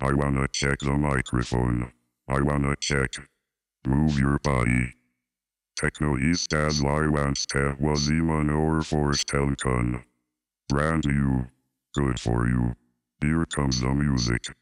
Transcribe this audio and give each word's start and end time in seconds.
I 0.00 0.12
wanna 0.12 0.46
check 0.48 0.78
the 0.78 0.96
microphone. 0.96 1.92
I 2.28 2.40
wanna 2.40 2.76
check. 2.76 3.14
Move 3.86 4.18
your 4.18 4.38
body. 4.44 4.94
Techno 5.76 6.16
istaz 6.16 6.80
liwanste 6.82 7.76
wazima 7.80 8.44
nor 8.44 8.82
forstelkan. 8.82 10.04
Brand 10.68 11.04
new. 11.06 11.46
Good 11.94 12.20
for 12.20 12.48
you. 12.48 12.74
Here 13.20 13.46
comes 13.46 13.80
the 13.80 13.94
music. 13.94 14.54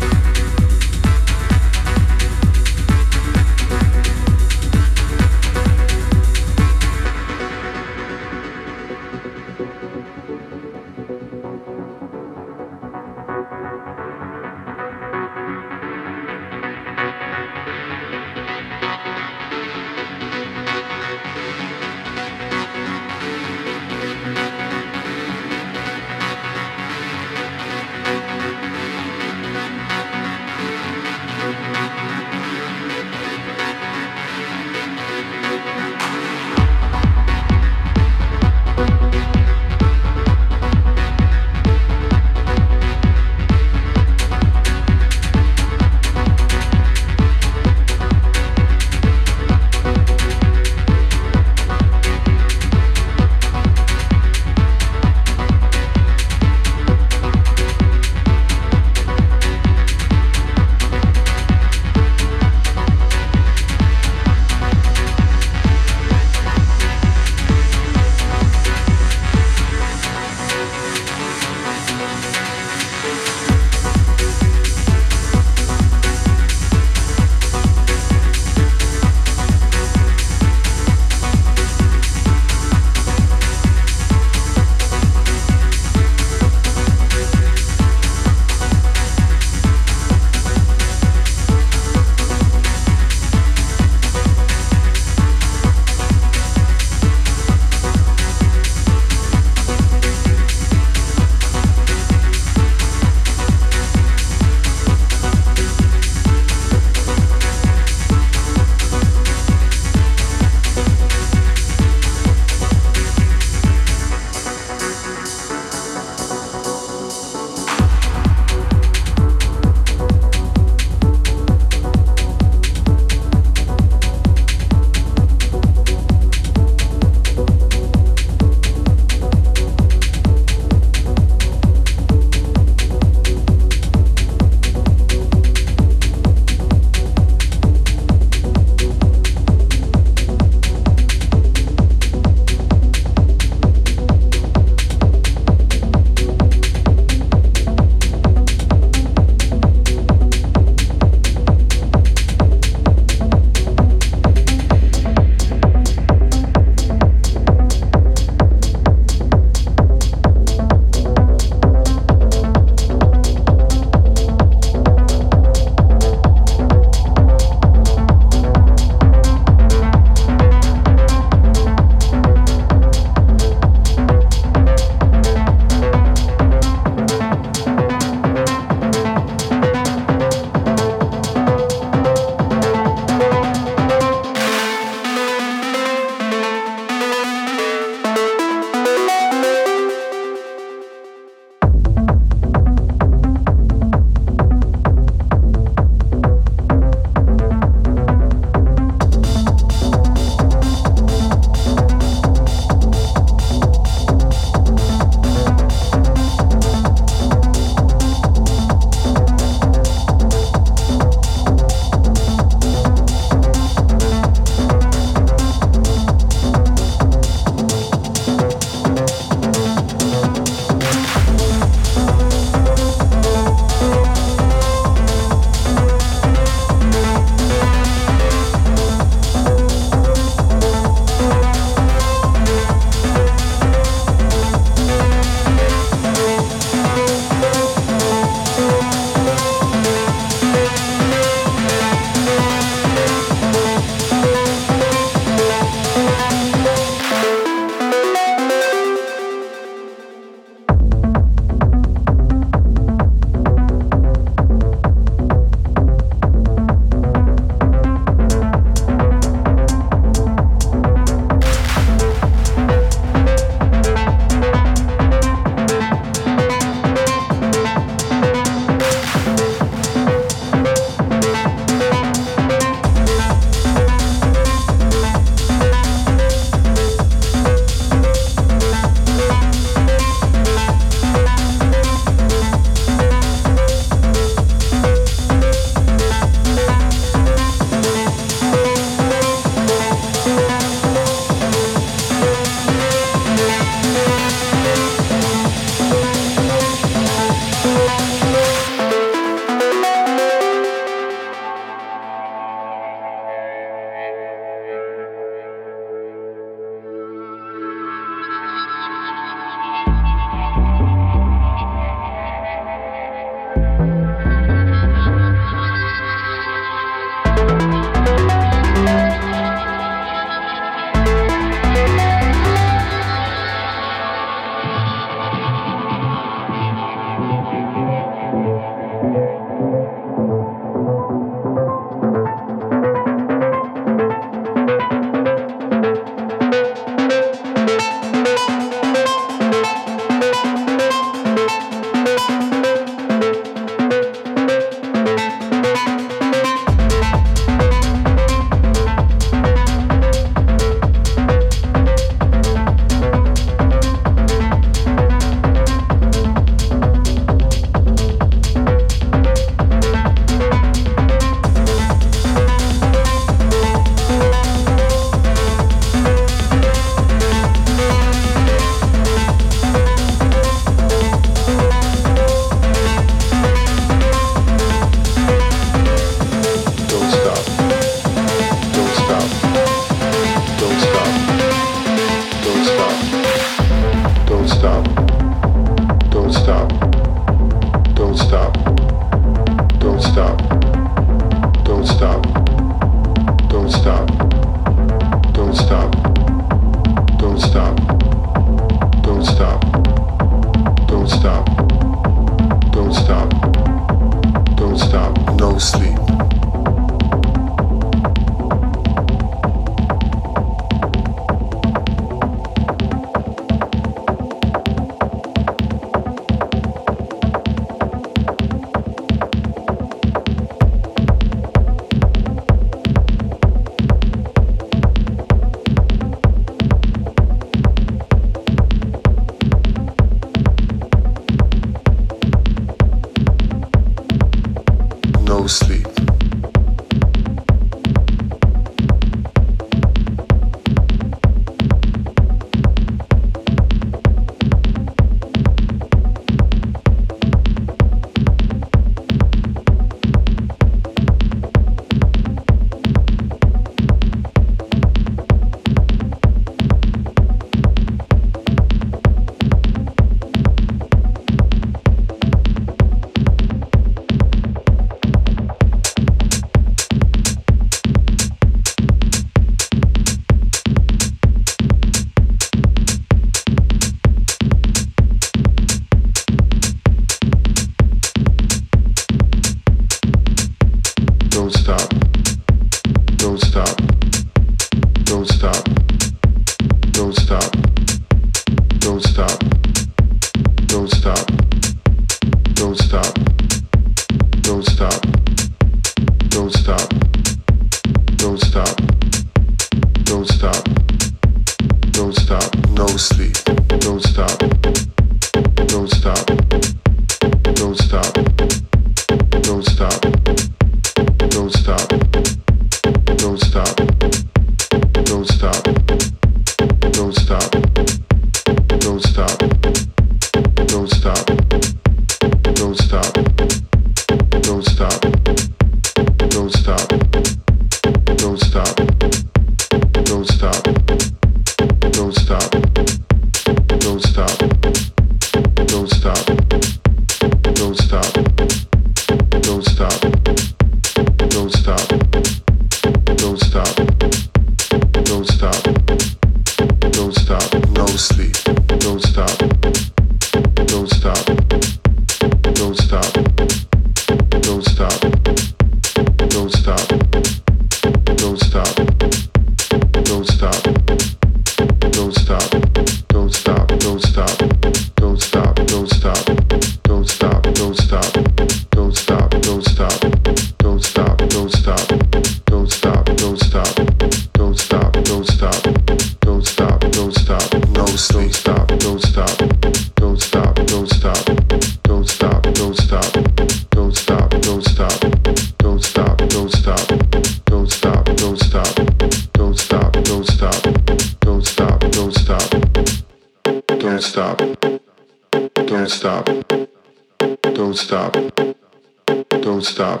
Don't 599.64 599.72
stop. 599.72 600.00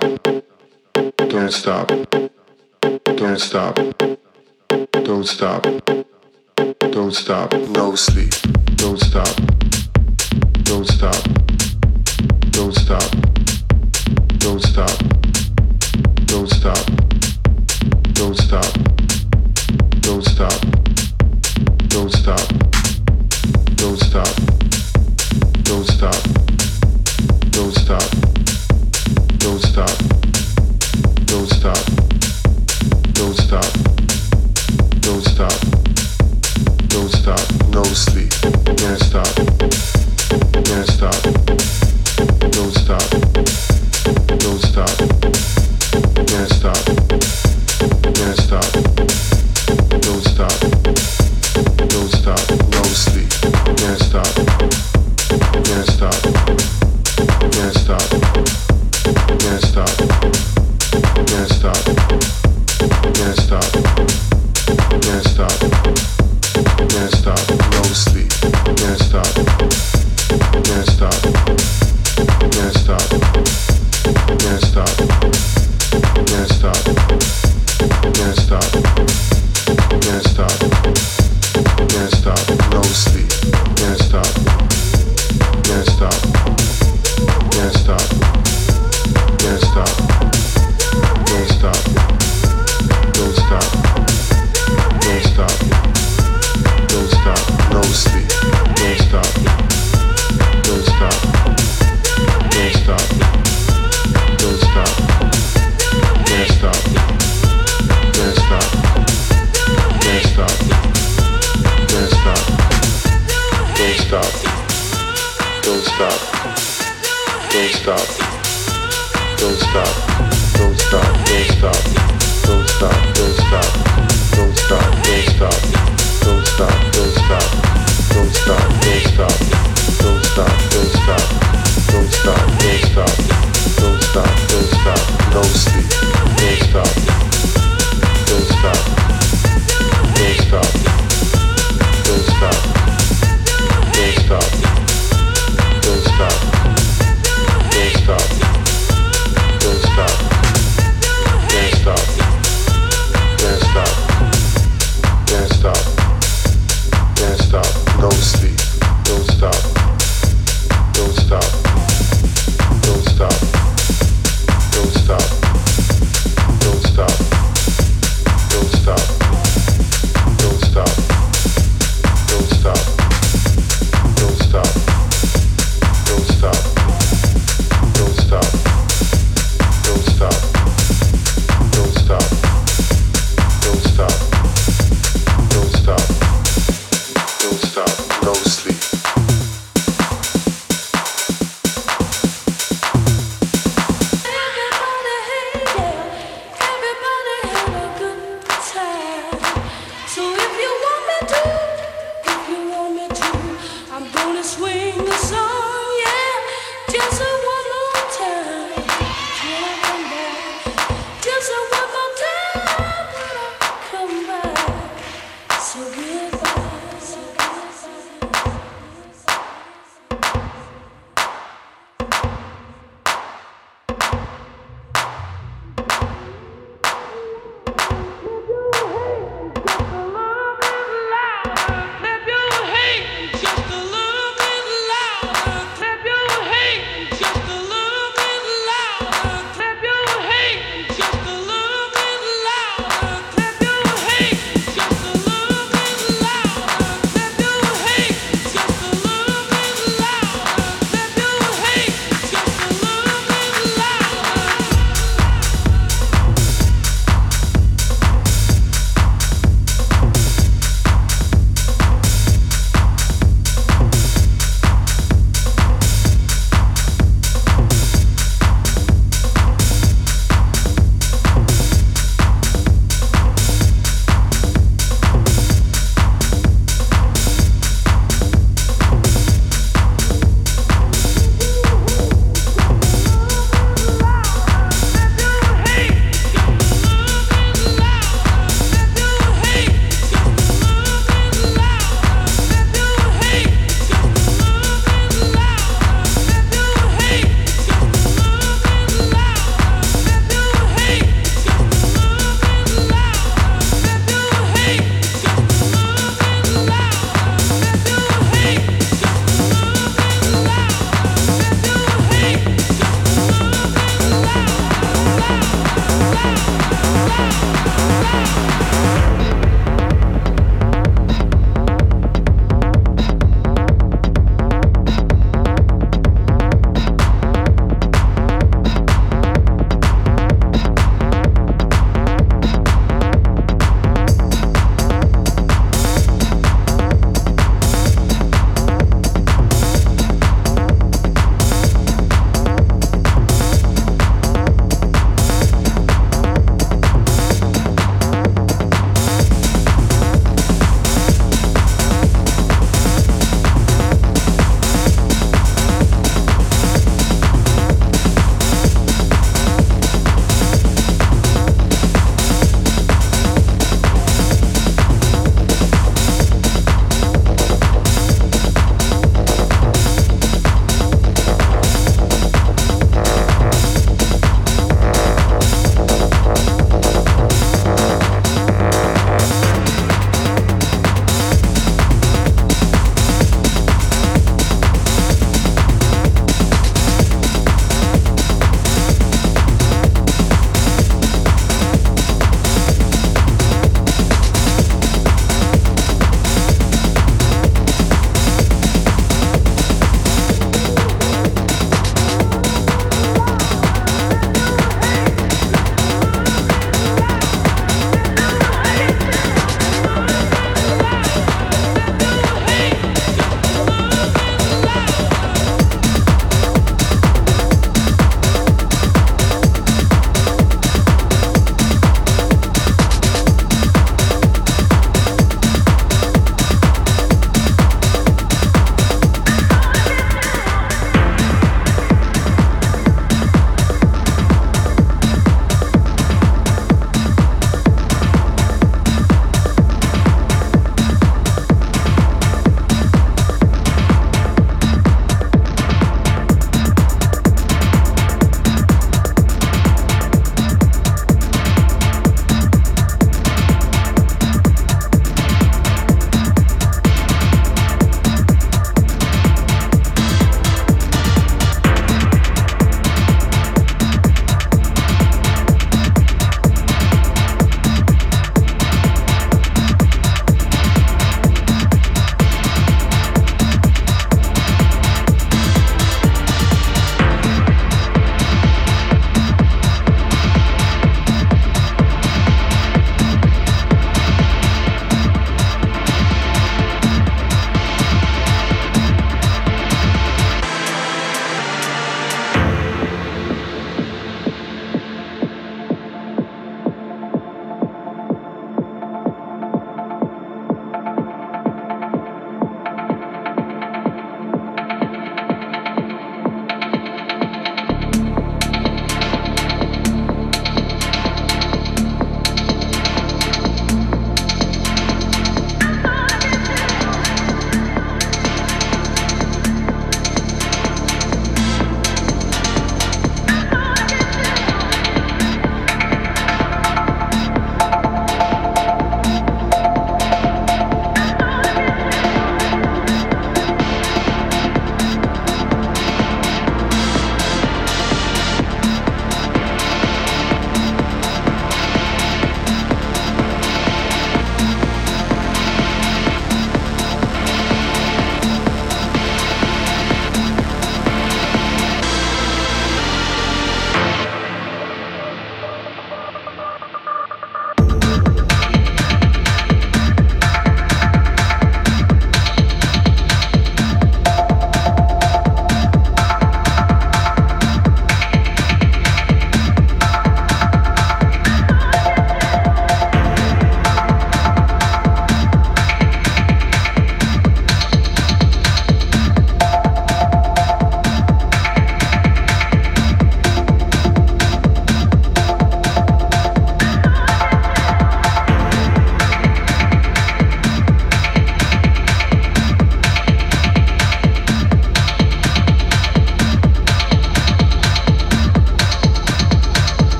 Don't 1.16 1.50
stop. 1.50 1.88
Don't 3.16 3.38
stop. 3.38 3.76
Don't 4.92 5.24
stop. 5.24 5.62
Don't 6.92 7.14
stop. 7.14 7.52
No 7.70 7.94
sleep. 7.94 8.34
Don't 8.76 9.00
stop. 9.00 9.26
Don't 10.64 10.86
stop. 10.86 11.16
Don't 12.50 12.74
stop. 12.74 13.10
Don't 14.36 14.60
stop. 14.60 14.98
Don't 16.26 16.50
stop. 16.50 16.86
Don't 18.12 18.36
stop. 18.36 18.72
Don't 20.02 20.24
stop. 20.24 20.60
Don't 21.88 22.12
stop. 22.12 22.63
sleep. 37.94 38.43